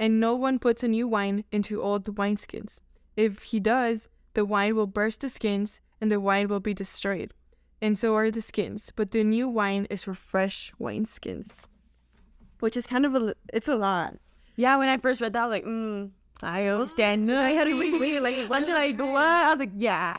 [0.00, 2.80] And no one puts a new wine into old wineskins.
[3.18, 7.34] If he does, the wine will burst the skins, and the wine will be destroyed.
[7.82, 8.90] And so are the skins.
[8.96, 11.66] But the new wine is for fresh wineskins.
[12.60, 14.16] Which is kind of a, it's a lot.
[14.56, 16.10] Yeah, when I first read that, I was like, mm,
[16.42, 17.30] I understand.
[17.30, 19.22] I had to wait, wait, like, bunch of like, what?
[19.22, 20.16] I was like, yeah.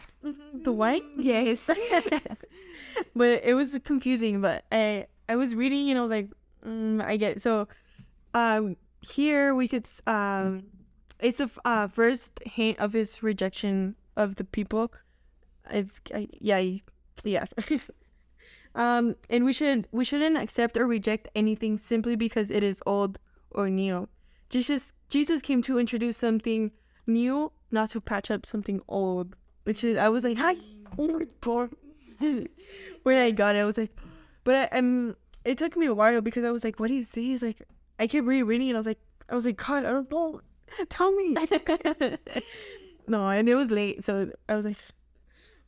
[0.53, 1.01] The wine?
[1.17, 1.67] Yes.
[3.15, 4.41] but it was confusing.
[4.41, 6.29] But I I was reading and I was like,
[6.63, 7.41] mm, I get it.
[7.41, 7.67] so.
[8.33, 10.63] Um, here we could um,
[11.19, 14.91] it's a uh, first hint of his rejection of the people.
[15.69, 16.79] I've I, yeah
[17.23, 17.45] yeah.
[18.75, 23.19] um, and we should we shouldn't accept or reject anything simply because it is old
[23.51, 24.07] or new.
[24.49, 26.71] Jesus Jesus came to introduce something
[27.05, 29.35] new, not to patch up something old.
[29.63, 30.55] Which is I was like, hi,
[33.03, 33.95] when I got it, I was like,
[34.43, 37.41] but I, um, it took me a while because I was like, what is this?
[37.41, 37.61] Like,
[38.01, 38.73] I kept rereading it.
[38.73, 40.41] I was like, I was like, God, I don't know.
[40.89, 41.35] Tell me.
[43.07, 44.77] no, and it was late, so I was like,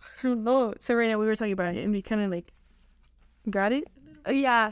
[0.02, 0.74] I don't know.
[0.80, 2.52] So right now we were talking about it, and we kind of like
[3.48, 3.84] got it.
[4.28, 4.72] Yeah.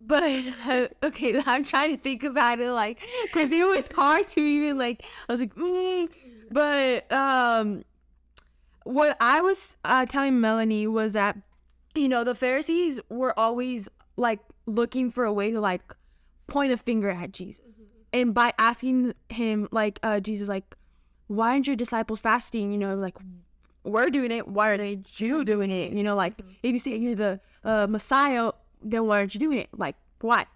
[0.00, 4.40] But uh, okay, I'm trying to think about it, like, cause it was hard to
[4.40, 5.02] even like.
[5.28, 6.08] I was like, mm.
[6.52, 7.84] but um,
[8.84, 11.36] what I was uh, telling Melanie was that,
[11.96, 15.82] you know, the Pharisees were always like looking for a way to like
[16.46, 17.64] point a finger at Jesus.
[18.12, 20.74] And by asking him like uh Jesus like
[21.26, 22.72] why aren't your disciples fasting?
[22.72, 23.16] You know, like
[23.84, 25.92] we're doing it, why are they you doing it?
[25.92, 28.52] You know, like if you say you're the uh, Messiah,
[28.82, 29.68] then why aren't you doing it?
[29.76, 30.46] Like why?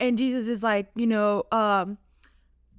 [0.00, 1.98] And Jesus is like, you know, um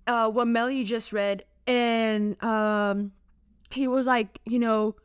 [0.08, 3.12] uh what Melly just read and um
[3.72, 4.96] he was like, you know,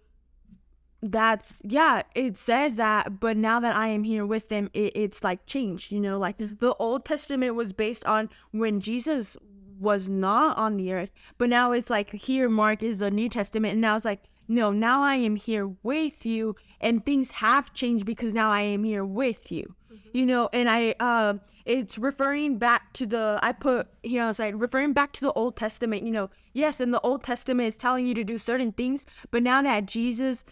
[1.03, 5.25] that's yeah it says that but now that i am here with them it, it's
[5.25, 9.37] like changed you know like the old testament was based on when jesus
[9.79, 13.73] was not on the earth but now it's like here mark is the new testament
[13.73, 18.05] and now it's like no now i am here with you and things have changed
[18.05, 20.09] because now i am here with you mm-hmm.
[20.13, 21.33] you know and i uh,
[21.65, 25.33] it's referring back to the i put here on the side referring back to the
[25.33, 28.73] old testament you know yes in the old testament it's telling you to do certain
[28.73, 30.45] things but now that jesus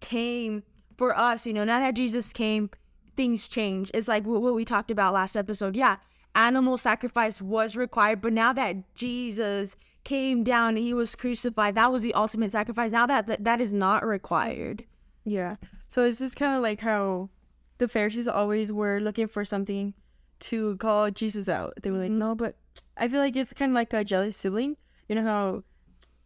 [0.00, 0.62] came
[0.96, 2.70] for us, you know, now that Jesus came,
[3.16, 3.90] things change.
[3.94, 5.76] It's like what, we talked about last episode.
[5.76, 5.96] Yeah,
[6.34, 11.90] animal sacrifice was required, but now that Jesus came down and he was crucified, that
[11.90, 12.92] was the ultimate sacrifice.
[12.92, 14.84] Now that that, that is not required.
[15.24, 15.56] Yeah.
[15.88, 17.30] So it's just kind of like how
[17.78, 19.94] the Pharisees always were looking for something
[20.40, 21.74] to call Jesus out.
[21.82, 22.18] They were like, mm-hmm.
[22.18, 22.56] no, but
[22.96, 24.76] I feel like it's kind of like a jealous sibling.
[25.08, 25.62] You know how,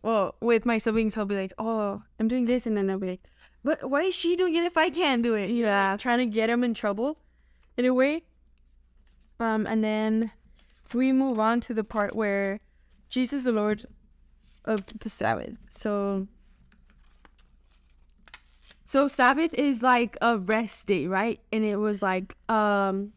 [0.03, 3.09] well, with my siblings, I'll be like, oh, I'm doing this, and then they'll be
[3.09, 3.23] like,
[3.65, 5.51] but why is she doing it if I can't do it?
[5.51, 7.19] Yeah, trying to get him in trouble
[7.77, 8.23] in a way.
[9.41, 10.33] Um, and then
[10.95, 12.61] we move on to the part where
[13.09, 13.87] Jesus, the Lord
[14.65, 15.57] of the Sabbath.
[15.71, 16.27] So,
[18.85, 21.41] so Sabbath is like a rest day, right?
[21.53, 23.13] And it was like, um,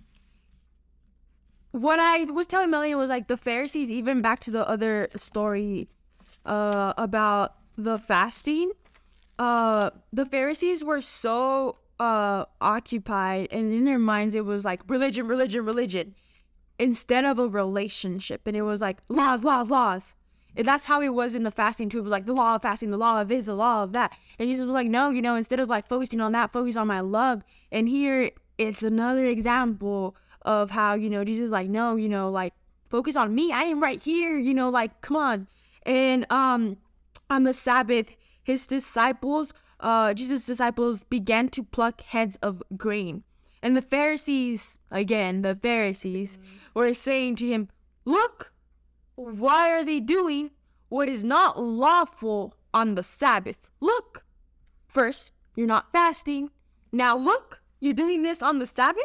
[1.72, 5.90] what I was telling Melanie was like the Pharisees, even back to the other story,
[6.46, 8.72] uh, about the fasting
[9.42, 15.28] uh the Pharisees were so uh occupied and in their minds it was like religion,
[15.28, 16.14] religion, religion
[16.78, 18.42] instead of a relationship.
[18.46, 20.14] And it was like laws, laws, laws.
[20.56, 22.00] And that's how it was in the fasting too.
[22.00, 24.14] It was like the law of fasting, the law of this, the law of that.
[24.38, 26.88] And Jesus was like, no, you know, instead of like focusing on that, focus on
[26.88, 27.44] my love.
[27.72, 32.54] And here it's another example of how, you know, Jesus like, no, you know, like
[32.90, 33.52] focus on me.
[33.52, 35.48] I am right here, you know, like come on.
[35.84, 36.78] And um
[37.30, 38.12] on the Sabbath,
[38.52, 43.24] his disciples, uh, Jesus' disciples began to pluck heads of grain.
[43.64, 46.80] And the Pharisees, again, the Pharisees, mm-hmm.
[46.80, 47.70] were saying to him,
[48.06, 48.52] Look,
[49.16, 50.52] why are they doing
[50.90, 53.58] what is not lawful on the Sabbath?
[53.80, 54.26] Look,
[54.88, 56.50] first, you're not fasting.
[56.92, 59.04] Now, look, you're doing this on the Sabbath?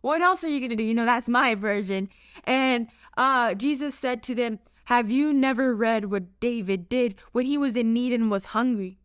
[0.00, 0.84] What else are you going to do?
[0.84, 2.08] You know, that's my version.
[2.44, 7.58] And uh, Jesus said to them, have you never read what David did when he
[7.58, 8.98] was in need and was hungry?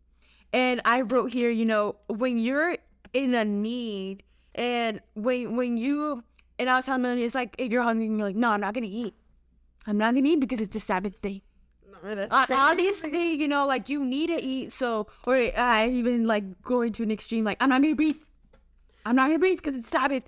[0.53, 2.77] And I wrote here, you know, when you're
[3.13, 4.23] in a need
[4.53, 6.23] and when when you
[6.59, 8.61] and I was telling Melanie, it's like if you're hungry and you're like, no, I'm
[8.61, 9.15] not gonna eat.
[9.88, 11.41] I'm not gonna eat because it's the Sabbath day.
[12.03, 14.73] Uh, obviously, you know, like you need to eat.
[14.73, 18.17] So, or I uh, even like going to an extreme, like I'm not gonna breathe.
[19.03, 20.23] I'm not gonna breathe because it's Sabbath.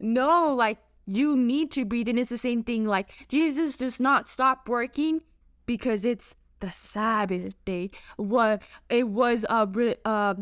[0.00, 2.08] No, like you need to breathe.
[2.08, 2.84] And it's the same thing.
[2.86, 5.22] Like Jesus does not stop working
[5.64, 7.90] because it's the Sabbath day.
[8.16, 10.34] What it was a uh, uh,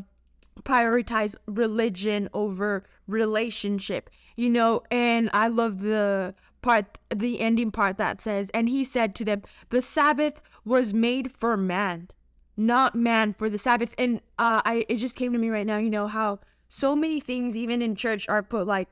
[0.62, 4.82] prioritize religion over relationship, you know.
[4.90, 9.42] And I love the part, the ending part that says, "And he said to them,
[9.70, 12.08] the Sabbath was made for man."
[12.56, 15.78] Not man for the Sabbath, and uh, I it just came to me right now.
[15.78, 16.38] You know how
[16.68, 18.88] so many things, even in church, are put like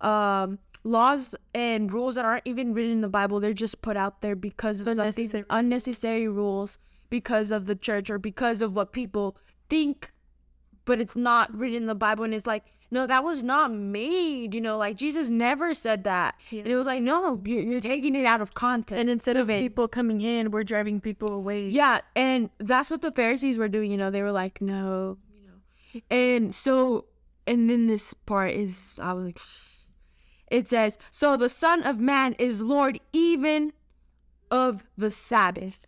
[0.00, 3.40] um laws and rules that aren't even written in the Bible.
[3.40, 6.78] They're just put out there because of unnecessary, unnecessary rules,
[7.10, 9.36] because of the church or because of what people
[9.68, 10.12] think,
[10.84, 12.24] but it's not written in the Bible.
[12.24, 14.54] And it's like, no, that was not made.
[14.54, 16.36] You know, like Jesus never said that.
[16.50, 16.60] Yeah.
[16.60, 19.00] And it was like, no, you're, you're, taking it out of context.
[19.00, 21.68] And instead of it, people coming in, we're driving people away.
[21.68, 22.00] Yeah.
[22.14, 23.90] And that's what the Pharisees were doing.
[23.90, 26.00] You know, they were like, no, you know.
[26.10, 27.06] And so,
[27.46, 29.40] and then this part is, I was like,
[30.54, 33.72] it says, So the Son of Man is Lord even
[34.50, 35.86] of the Sabbath.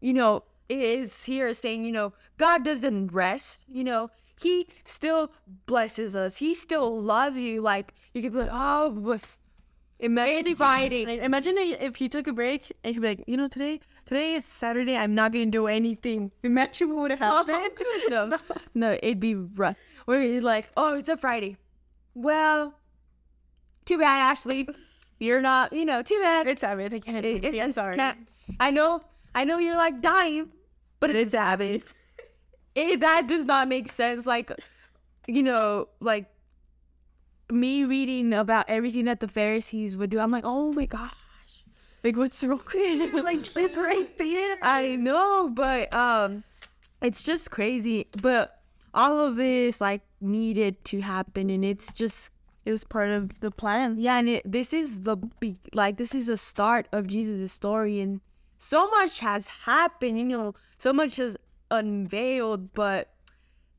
[0.00, 5.30] You know, it is here saying, you know, God doesn't rest, you know, He still
[5.66, 6.38] blesses us.
[6.38, 7.60] He still loves you.
[7.60, 9.38] Like, you could be like, oh, was
[10.00, 11.08] Imagine fighting.
[11.08, 14.44] Imagine if he took a break and he'd be like, you know, today, today is
[14.44, 14.96] Saturday.
[14.96, 16.32] I'm not gonna do anything.
[16.42, 17.86] Imagine what would have oh, happened.
[18.10, 18.36] no,
[18.74, 19.76] no, it'd be rough.
[20.04, 21.56] Where you're like, oh, it's a Friday.
[22.12, 22.74] Well,
[23.84, 24.68] too bad, Ashley.
[25.18, 26.46] You're not, you know, too bad.
[26.46, 26.92] It's Sabbath.
[26.92, 27.24] I can't.
[27.24, 27.96] It, it, I'm sorry.
[27.96, 28.16] Not,
[28.60, 29.02] I know,
[29.34, 30.50] I know you're like dying,
[31.00, 31.94] but it's, it's Sabbath.
[32.74, 34.26] It, that does not make sense.
[34.26, 34.50] Like,
[35.26, 36.26] you know, like
[37.50, 40.18] me reading about everything that the Pharisees would do.
[40.18, 41.12] I'm like, oh my gosh.
[42.02, 43.14] Like, what's wrong with it?
[43.24, 44.56] like, it's right there.
[44.60, 46.44] I know, but um,
[47.00, 48.08] it's just crazy.
[48.20, 48.60] But
[48.92, 52.30] all of this like needed to happen, and it's just
[52.64, 53.96] it was part of the plan.
[53.98, 55.16] Yeah, and it, this is the
[55.72, 58.20] like this is the start of Jesus' story, and
[58.58, 60.18] so much has happened.
[60.18, 61.36] You know, so much has
[61.70, 63.10] unveiled, but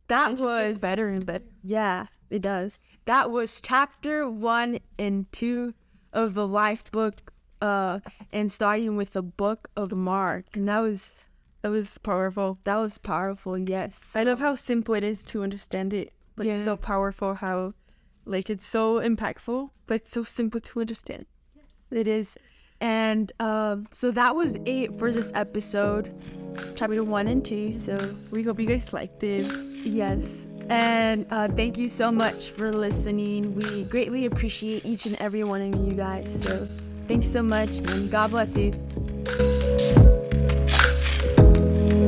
[0.08, 1.46] that was better and better.
[1.64, 2.80] Yeah, it does.
[3.06, 5.74] That was chapter one and two
[6.14, 8.00] of the life book, uh,
[8.32, 11.26] and starting with the book of Mark, and that was
[11.64, 12.60] that was powerful.
[12.66, 13.58] That was powerful.
[13.58, 16.64] Yes, I love how simple it is to understand it, but yeah.
[16.64, 17.74] so powerful how
[18.26, 21.26] like it's so impactful, but so simple to understand.
[21.56, 22.38] Yes, it is.
[22.82, 26.14] And um, so that was it for this episode,
[26.76, 27.72] chapter one and two.
[27.72, 29.48] So we hope you guys liked it.
[29.86, 30.48] Yes.
[30.70, 33.56] And uh, thank you so much for listening.
[33.56, 36.44] We greatly appreciate each and every one of you guys.
[36.44, 36.68] So
[37.08, 38.72] thanks so much, and God bless you.